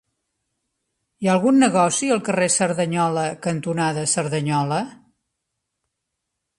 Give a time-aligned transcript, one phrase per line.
[1.25, 4.83] Hi ha algun negoci al carrer Cerdanyola cantonada Cerdanyola?